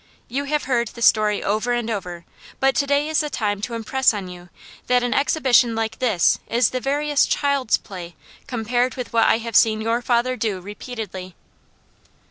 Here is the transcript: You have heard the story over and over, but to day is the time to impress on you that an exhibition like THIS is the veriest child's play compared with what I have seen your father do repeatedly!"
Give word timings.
You 0.27 0.45
have 0.45 0.63
heard 0.63 0.87
the 0.87 1.01
story 1.03 1.43
over 1.43 1.73
and 1.73 1.87
over, 1.87 2.25
but 2.59 2.73
to 2.77 2.87
day 2.87 3.07
is 3.07 3.19
the 3.19 3.29
time 3.29 3.61
to 3.61 3.75
impress 3.75 4.15
on 4.15 4.27
you 4.29 4.49
that 4.87 5.03
an 5.03 5.13
exhibition 5.13 5.75
like 5.75 5.99
THIS 5.99 6.39
is 6.47 6.71
the 6.71 6.79
veriest 6.79 7.29
child's 7.29 7.77
play 7.77 8.15
compared 8.47 8.95
with 8.95 9.13
what 9.13 9.27
I 9.27 9.37
have 9.37 9.55
seen 9.55 9.79
your 9.79 10.01
father 10.01 10.35
do 10.35 10.59
repeatedly!" 10.59 11.35